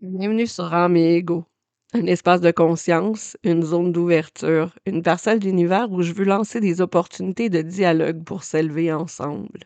[0.00, 1.44] Bienvenue sur Ego,
[1.92, 6.80] un espace de conscience, une zone d'ouverture, une parcelle d'univers où je veux lancer des
[6.80, 9.64] opportunités de dialogue pour s'élever ensemble.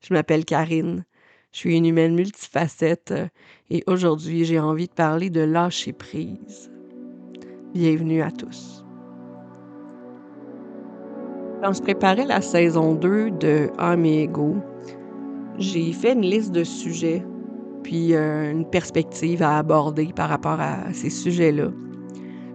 [0.00, 1.04] Je m'appelle Karine,
[1.52, 3.14] je suis une humaine multifacette
[3.70, 6.72] et aujourd'hui j'ai envie de parler de lâcher prise.
[7.72, 8.84] Bienvenue à tous.
[11.62, 14.56] Quand je préparais la saison 2 de Ego,
[15.56, 17.22] j'ai fait une liste de sujets
[17.82, 21.70] puis euh, une perspective à aborder par rapport à ces sujets-là.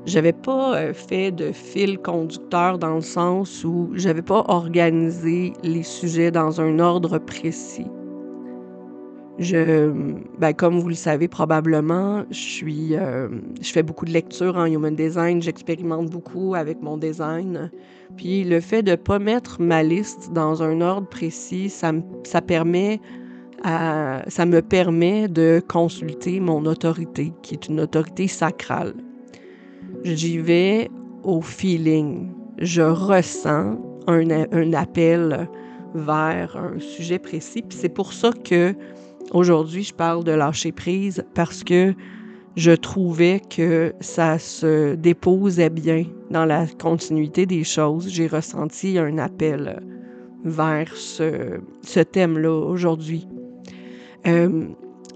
[0.06, 5.84] J'avais pas euh, fait de fil conducteur dans le sens où j'avais pas organisé les
[5.84, 7.88] sujets dans un ordre précis.
[9.38, 9.92] Je,
[10.40, 13.28] ben, comme vous le savez probablement, je suis, euh,
[13.62, 17.70] je fais beaucoup de lectures en human design, j'expérimente beaucoup avec mon design.
[18.16, 21.92] Puis le fait de pas mettre ma liste dans un ordre précis, ça,
[22.24, 23.00] ça permet
[23.64, 28.94] ça me permet de consulter mon autorité, qui est une autorité sacrale.
[30.04, 30.90] J'y vais
[31.24, 32.32] au feeling.
[32.60, 33.78] Je ressens
[34.08, 35.50] un, appel
[35.94, 37.64] vers un sujet précis.
[37.70, 38.74] C'est pour ça que
[39.32, 41.94] aujourd'hui je parle de lâcher prise parce que
[42.56, 48.10] je trouvais que ça se déposait bien dans la continuité des choses.
[48.10, 49.80] J'ai ressenti un appel
[50.44, 53.28] vers ce thème-là aujourd'hui.
[54.28, 54.66] Euh,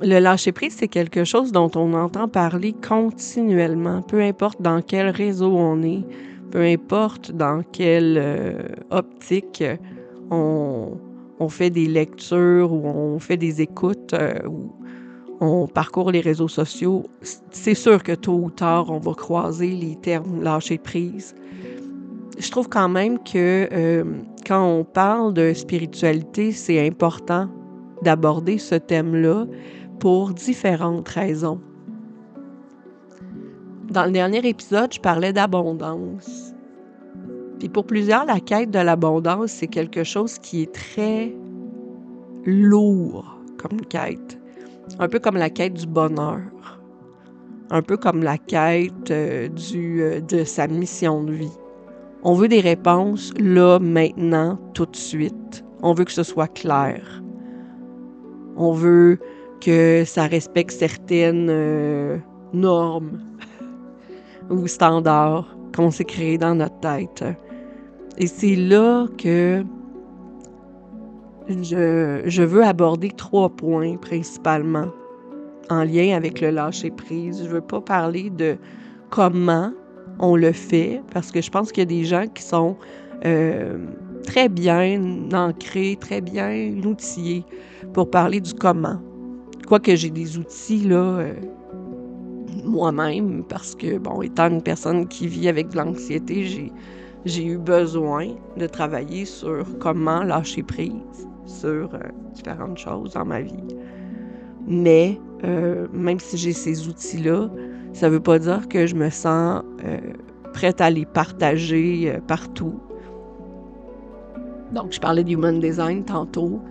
[0.01, 5.51] le lâcher-prise, c'est quelque chose dont on entend parler continuellement, peu importe dans quel réseau
[5.55, 6.03] on est,
[6.49, 8.53] peu importe dans quelle euh,
[8.89, 9.63] optique
[10.31, 10.97] on,
[11.49, 14.71] fait des lectures ou on fait des écoutes euh, ou
[15.39, 17.03] on parcourt les réseaux sociaux.
[17.49, 21.35] C'est sûr que tôt ou tard, on va croiser les termes lâcher-prise.
[22.37, 24.03] Je trouve quand même que
[24.45, 27.49] quand on parle de spiritualité, c'est important
[28.01, 29.45] d'aborder ce thème-là
[29.99, 31.59] pour différentes raisons.
[33.89, 36.53] Dans le dernier épisode, je parlais d'abondance.
[37.59, 41.35] Puis pour plusieurs, la quête de l'abondance, c'est quelque chose qui est très
[42.45, 44.39] lourd comme quête.
[44.99, 46.39] Un peu comme la quête du bonheur.
[47.69, 51.57] Un peu comme la quête euh, du, euh, de sa mission de vie.
[52.23, 55.63] On veut des réponses là, maintenant, tout de suite.
[55.81, 57.21] On veut que ce soit clair.
[58.55, 59.19] On veut
[59.59, 62.17] que ça respecte certaines euh,
[62.53, 63.19] normes
[64.49, 67.23] ou standards qu'on s'est créés dans notre tête.
[68.17, 69.63] Et c'est là que
[71.47, 74.89] je, je, veux aborder trois points principalement
[75.69, 77.43] en lien avec le lâcher-prise.
[77.45, 78.57] Je veux pas parler de
[79.09, 79.71] comment
[80.19, 82.77] on le fait parce que je pense qu'il y a des gens qui sont
[83.25, 83.77] euh,
[84.21, 85.01] très bien
[85.33, 87.43] ancré, très bien outillé
[87.93, 88.99] pour parler du comment.
[89.67, 91.33] Quoique j'ai des outils, là, euh,
[92.65, 96.71] moi-même, parce que, bon, étant une personne qui vit avec de l'anxiété, j'ai,
[97.25, 98.27] j'ai eu besoin
[98.57, 100.91] de travailler sur comment lâcher prise
[101.45, 101.99] sur euh,
[102.33, 103.53] différentes choses dans ma vie.
[104.67, 107.49] Mais, euh, même si j'ai ces outils-là,
[107.93, 109.63] ça ne veut pas dire que je me sens
[110.53, 112.79] prête à les partager partout
[114.71, 116.61] donc, je parlais d'human design tantôt,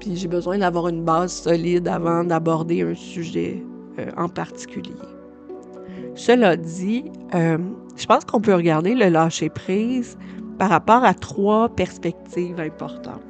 [0.00, 3.64] puis j'ai besoin d'avoir une base solide avant d'aborder un sujet
[3.98, 4.94] euh, en particulier.
[6.16, 7.04] Cela dit,
[7.34, 7.58] euh,
[7.96, 10.16] je pense qu'on peut regarder le lâcher prise
[10.58, 13.22] par rapport à trois perspectives importantes.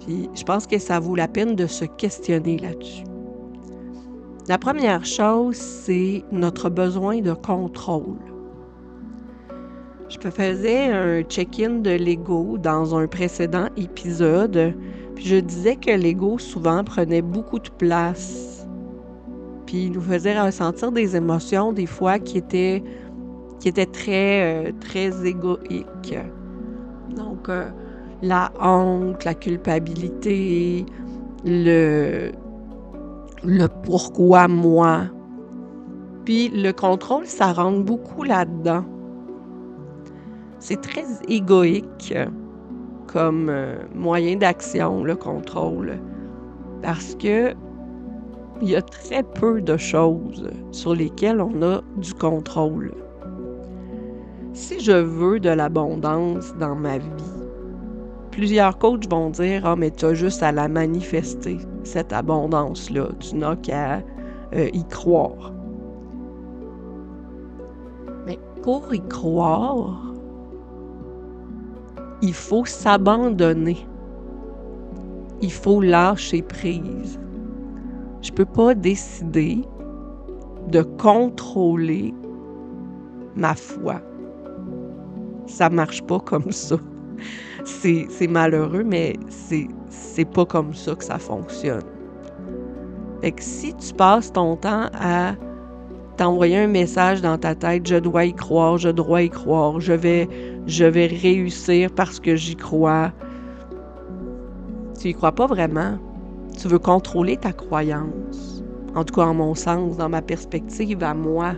[0.00, 3.04] Puis je pense que ça vaut la peine de se questionner là-dessus.
[4.48, 8.31] La première chose, c'est notre besoin de contrôle.
[10.12, 14.74] Je faisais un check-in de l'ego dans un précédent épisode,
[15.16, 18.66] je disais que l'ego souvent prenait beaucoup de place,
[19.64, 22.84] puis il nous faisait ressentir des émotions des fois qui étaient,
[23.58, 26.18] qui étaient très, euh, très égoïques.
[27.16, 27.70] Donc, euh,
[28.20, 30.84] la honte, la culpabilité,
[31.42, 32.32] le,
[33.44, 35.04] le pourquoi moi.
[36.26, 38.84] Puis le contrôle, ça rentre beaucoup là-dedans.
[40.64, 42.14] C'est très égoïque
[43.08, 45.98] comme euh, moyen d'action, le contrôle,
[46.82, 47.52] parce que
[48.60, 52.92] il y a très peu de choses sur lesquelles on a du contrôle.
[54.52, 57.40] Si je veux de l'abondance dans ma vie,
[58.30, 63.08] plusieurs coachs vont dire Ah, mais tu as juste à la manifester, cette abondance-là.
[63.18, 64.00] Tu n'as qu'à
[64.54, 65.52] euh, y croire.
[68.26, 70.11] Mais pour y croire,
[72.22, 73.78] il faut s'abandonner.
[75.40, 77.18] Il faut lâcher prise.
[78.22, 79.58] Je peux pas décider
[80.68, 82.14] de contrôler
[83.34, 84.00] ma foi.
[85.46, 86.76] Ça marche pas comme ça.
[87.64, 91.82] C'est malheureux, mais c'est pas comme ça que ça fonctionne.
[93.20, 95.34] Fait que si tu passes ton temps à
[96.16, 99.92] t'envoyer un message dans ta tête, je dois y croire, je dois y croire, je
[99.92, 100.28] vais,
[100.66, 103.12] je vais réussir parce que j'y crois,
[104.98, 105.98] tu y crois pas vraiment.
[106.58, 108.62] Tu veux contrôler ta croyance.
[108.94, 111.54] En tout cas, en mon sens, dans ma perspective, à moi,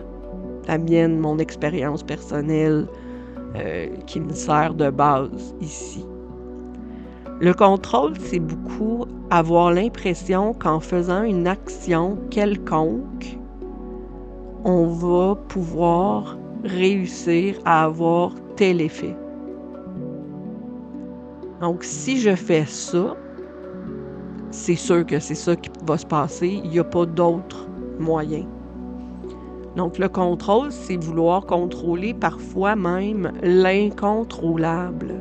[0.67, 2.87] la mienne, mon expérience personnelle
[3.55, 6.05] euh, qui me sert de base ici.
[7.41, 13.37] Le contrôle, c'est beaucoup avoir l'impression qu'en faisant une action quelconque,
[14.63, 19.15] on va pouvoir réussir à avoir tel effet.
[21.61, 23.15] Donc, si je fais ça,
[24.51, 26.61] c'est sûr que c'est ça qui va se passer.
[26.63, 27.67] Il n'y a pas d'autre
[27.99, 28.45] moyen.
[29.75, 35.15] Donc, le contrôle, c'est vouloir contrôler parfois même l'incontrôlable.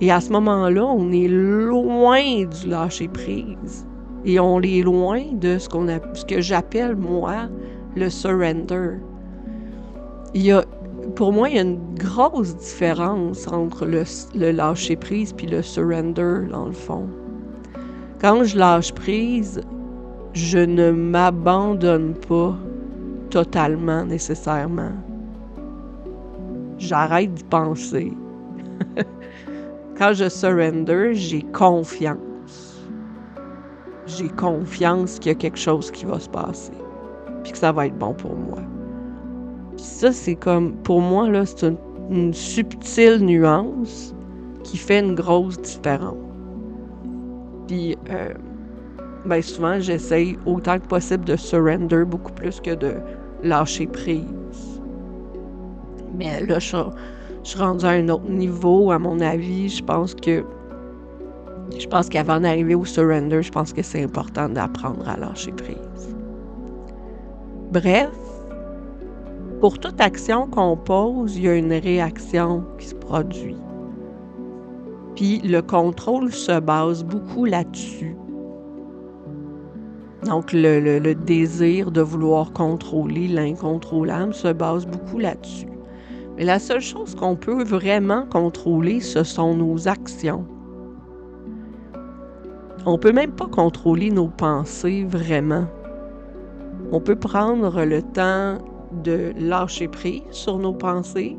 [0.00, 3.86] Et à ce moment-là, on est loin du lâcher-prise.
[4.24, 7.48] Et on est loin de ce, qu'on a, ce que j'appelle, moi,
[7.96, 8.98] le surrender.
[10.34, 10.64] Il y a,
[11.18, 14.04] pour moi, il y a une grosse différence entre le,
[14.36, 17.08] le lâcher-prise puis le surrender, dans le fond.
[18.20, 19.60] Quand je lâche prise,
[20.32, 22.54] je ne m'abandonne pas
[23.30, 24.92] totalement nécessairement.
[26.78, 28.12] J'arrête d'y penser.
[29.98, 32.80] Quand je surrender, j'ai confiance.
[34.06, 36.74] J'ai confiance qu'il y a quelque chose qui va se passer.
[37.42, 38.60] Puis que ça va être bon pour moi.
[39.78, 41.72] Ça, c'est comme, pour moi, là, c'est
[42.10, 44.14] une, subtile nuance
[44.64, 46.16] qui fait une grosse différence.
[47.68, 48.34] Puis, euh,
[49.24, 52.94] ben souvent, j'essaye autant que possible de surrender beaucoup plus que de
[53.44, 54.80] lâcher prise.
[56.16, 56.76] Mais là, je,
[57.44, 59.68] je suis rendue à un autre niveau, à mon avis.
[59.68, 60.44] Je pense que.
[61.78, 66.16] Je pense qu'avant d'arriver au surrender, je pense que c'est important d'apprendre à lâcher prise.
[67.70, 68.08] Bref,
[69.60, 73.56] pour toute action qu'on pose, il y a une réaction qui se produit.
[75.16, 78.16] Puis le contrôle se base beaucoup là-dessus.
[80.24, 85.66] Donc le, désir de vouloir contrôler l'incontrôlable se base beaucoup là-dessus.
[86.36, 90.44] Mais la seule chose qu'on peut vraiment contrôler, ce sont nos actions.
[92.86, 95.66] On ne peut même pas contrôler nos pensées vraiment.
[96.92, 98.58] On peut prendre le temps
[98.92, 101.36] de lâcher prise sur nos pensées.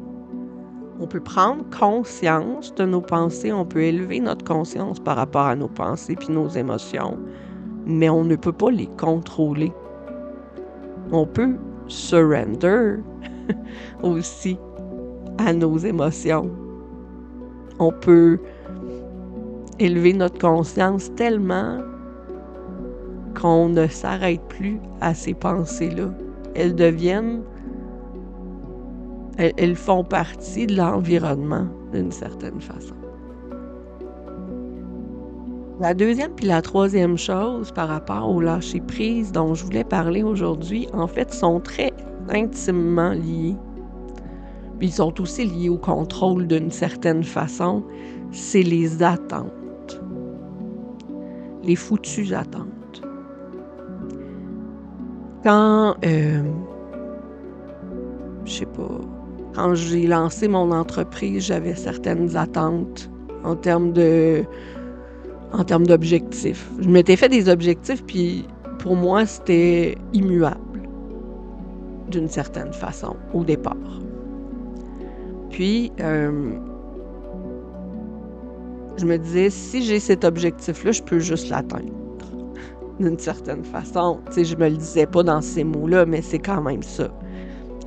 [0.99, 5.55] On peut prendre conscience de nos pensées, on peut élever notre conscience par rapport à
[5.55, 7.17] nos pensées puis nos émotions,
[7.85, 9.71] mais on ne peut pas les contrôler.
[11.11, 11.55] On peut
[11.87, 12.97] surrender
[14.03, 14.57] aussi
[15.37, 16.51] à nos émotions.
[17.79, 18.39] On peut
[19.79, 21.79] élever notre conscience tellement
[23.39, 26.09] qu'on ne s'arrête plus à ces pensées-là.
[26.59, 27.41] Elles deviennent,
[29.37, 32.93] elles, font partie de l'environnement d'une certaine façon.
[35.79, 40.87] La deuxième puis la troisième chose par rapport au lâcher-prise dont je voulais parler aujourd'hui,
[40.93, 41.93] en fait, sont très
[42.29, 43.55] intimement liées
[44.81, 47.83] ils sont aussi liés au contrôle d'une certaine façon,
[48.31, 50.01] c'est les attentes.
[51.63, 52.67] Les foutues attentes.
[55.43, 56.43] Quand, euh,
[58.45, 59.01] je sais pas,
[59.53, 63.09] quand j'ai lancé mon entreprise, j'avais certaines attentes
[63.43, 64.43] en termes de
[65.51, 66.69] en termes d'objectifs.
[66.79, 68.45] Je m'étais fait des objectifs, puis
[68.79, 70.81] pour moi, c'était immuable,
[72.09, 73.75] d'une certaine façon, au départ.
[75.49, 76.51] Puis, euh,
[78.97, 81.98] je me disais, si j'ai cet objectif-là, je peux juste l'atteindre.
[82.99, 84.19] D'une certaine façon.
[84.27, 87.09] Tu sais, je me le disais pas dans ces mots-là, mais c'est quand même ça.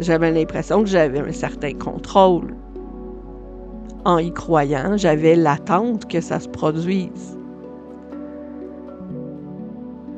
[0.01, 2.55] J'avais l'impression que j'avais un certain contrôle.
[4.05, 7.39] En y croyant, j'avais l'attente que ça se produise.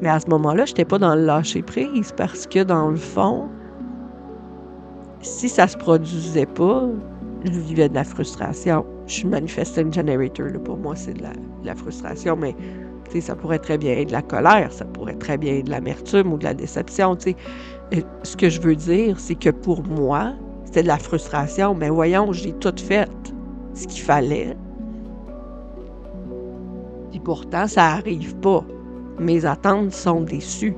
[0.00, 2.96] Mais à ce moment-là, je n'étais pas dans le lâcher prise parce que dans le
[2.96, 3.48] fond,
[5.20, 6.88] si ça se produisait pas,
[7.44, 8.84] je vivais de la frustration.
[9.06, 10.46] Je suis manifesting generator.
[10.64, 11.24] Pour moi, c'est de
[11.64, 12.54] la, frustration, mais
[13.20, 16.32] ça pourrait très bien être de la colère, ça pourrait très bien être de l'amertume
[16.32, 17.16] ou de la déception.
[18.22, 20.32] Ce que je veux dire, c'est que pour moi,
[20.64, 21.74] c'était de la frustration.
[21.74, 23.08] Mais voyons, j'ai tout fait
[23.74, 24.56] ce qu'il fallait.
[27.10, 28.64] Puis pourtant, ça n'arrive pas.
[29.20, 30.74] mes attentes sont déçues.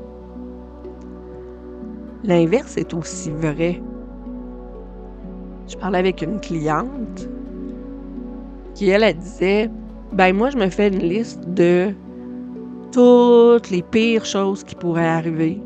[2.24, 3.80] L'inverse est aussi vrai.
[5.68, 7.28] Je parlais avec une cliente
[8.74, 9.70] qui, elle, elle disait
[10.12, 11.94] Ben, moi, je me fais une liste de
[12.96, 15.60] toutes les pires choses qui pourraient arriver.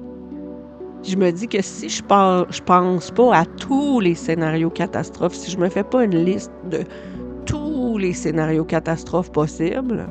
[1.05, 5.53] Je me dis que si je, je pense pas à tous les scénarios catastrophes, si
[5.53, 6.81] je me fais pas une liste de
[7.47, 10.09] tous les scénarios catastrophes possibles,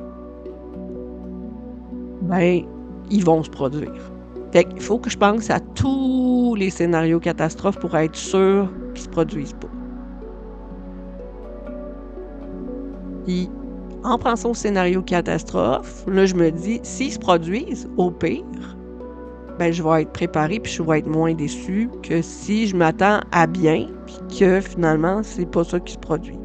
[2.22, 2.62] ben,
[3.12, 4.14] ils vont se produire.
[4.54, 9.04] Fait qu'il faut que je pense à tous les scénarios catastrophes pour être sûr qu'ils
[9.04, 9.68] se produisent pas.
[14.04, 18.44] En pensant au scénario catastrophe, là, je me dis, s'ils se produisent, au pire,
[19.60, 23.20] ben, je vais être préparée puis je vais être moins déçue que si je m'attends
[23.34, 26.40] à bien puis que finalement, c'est pas ça qui se produit.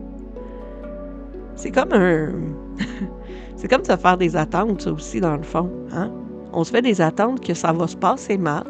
[1.54, 2.32] C'est comme un.
[3.56, 5.70] c'est comme se faire des attentes, ça aussi, dans le fond.
[5.92, 6.10] Hein?
[6.52, 8.64] On se fait des attentes que ça va se passer mal.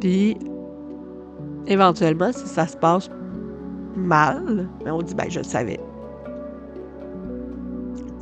[0.00, 0.36] Puis,
[1.66, 3.10] éventuellement, si ça se passe
[3.96, 5.80] mal, ben on dit, ben, je le savais.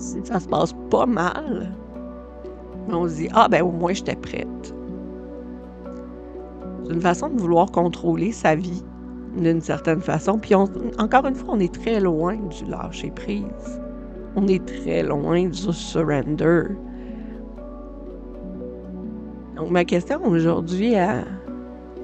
[0.03, 1.73] Si ça se passe pas mal,
[2.89, 4.75] on se dit, ah, ben, au moins, j'étais prête.
[6.83, 8.83] C'est une façon de vouloir contrôler sa vie
[9.37, 10.39] d'une certaine façon.
[10.39, 13.81] Puis encore une fois, on est très loin du lâcher prise.
[14.35, 16.65] On est très loin du surrender.
[19.55, 21.23] Donc ma question aujourd'hui à,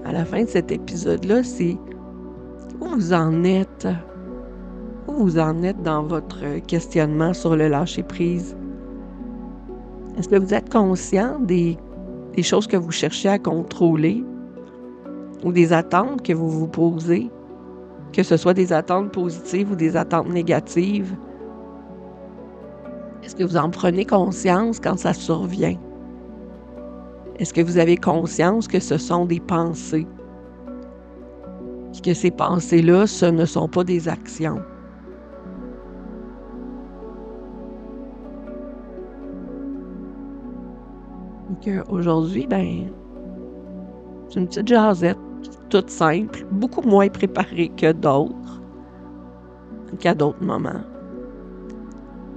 [0.05, 1.77] à la fin de cet épisode-là, c'est
[2.81, 3.89] où vous en êtes?
[5.09, 8.57] Où vous en êtes dans votre questionnement sur le lâcher prise?
[10.17, 11.77] Est-ce que vous êtes conscient des,
[12.35, 14.25] des choses que vous cherchez à contrôler?
[15.45, 17.31] ou des attentes que vous vous posez,
[18.13, 21.17] que ce soit des attentes positives ou des attentes négatives?
[23.23, 25.77] Est-ce que vous en prenez conscience quand ça survient?
[27.39, 30.07] Est-ce que vous avez conscience que ce sont des pensées?
[32.01, 34.61] que ces pensées-là, ce ne sont pas des actions?
[41.89, 42.91] Aujourd'hui, ben,
[44.29, 45.19] c'est une petite jasette
[45.71, 48.63] toute simple, beaucoup moins préparée que d'autres,
[49.99, 50.83] qu'à d'autres moments.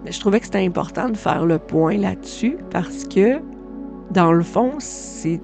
[0.04, 3.40] Mais je trouvais que c'était important de faire le point là-dessus parce que,
[4.12, 5.42] dans le fond, c'est,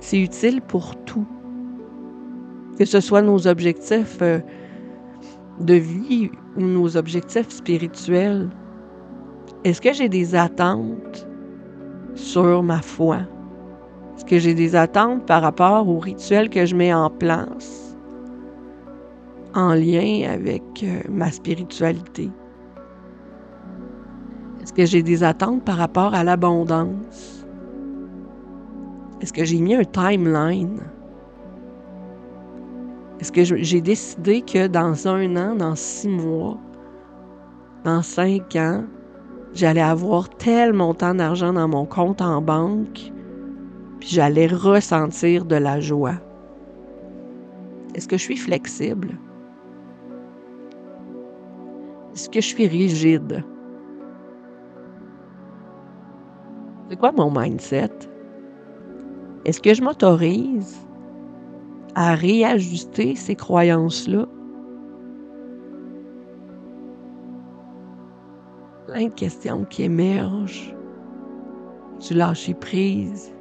[0.00, 1.26] c'est utile pour tout.
[2.78, 4.40] Que ce soit nos objectifs euh,
[5.60, 8.50] de vie ou nos objectifs spirituels.
[9.64, 11.26] Est-ce que j'ai des attentes?
[12.14, 13.18] Sur ma foi?
[14.16, 17.96] Est-ce que j'ai des attentes par rapport aux rituels que je mets en place
[19.54, 22.30] en lien avec euh, ma spiritualité?
[24.62, 27.44] Est-ce que j'ai des attentes par rapport à l'abondance?
[29.20, 30.80] Est-ce que j'ai mis un timeline?
[33.20, 36.58] Est-ce que j'ai décidé que dans un an, dans six mois,
[37.84, 38.84] dans cinq ans,
[39.54, 43.12] j'allais avoir tel montant d'argent dans mon compte en banque
[44.02, 46.16] puis j'allais ressentir de la joie.
[47.94, 49.16] Est-ce que je suis flexible?
[52.12, 53.44] Est-ce que je suis rigide?
[56.88, 57.90] C'est quoi mon mindset?
[59.44, 60.76] Est-ce que je m'autorise
[61.94, 64.26] à réajuster ces croyances-là?
[68.92, 70.74] Plein de questions qui émergent
[72.06, 73.32] du lâcher prise,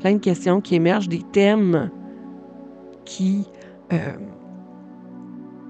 [0.00, 1.90] plein de questions qui émergent, des thèmes
[3.04, 3.46] qui
[3.92, 4.16] euh,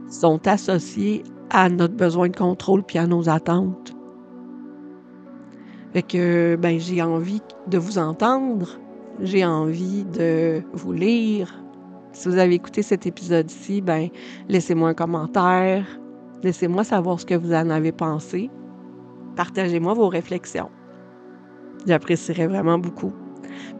[0.08, 3.96] sont associés à notre besoin de contrôle puis à nos attentes.
[5.92, 8.78] Fait que, ben, j'ai envie de vous entendre,
[9.20, 11.64] j'ai envie de vous lire.
[12.12, 14.08] Si vous avez écouté cet épisode-ci, ben,
[14.48, 15.84] laissez-moi un commentaire,
[16.44, 18.50] laissez-moi savoir ce que vous en avez pensé.
[19.36, 20.70] Partagez-moi vos réflexions.
[21.86, 23.12] J'apprécierais vraiment beaucoup.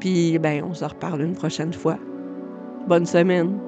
[0.01, 1.99] Puis, ben, on se reparle une prochaine fois.
[2.87, 3.59] Bonne semaine.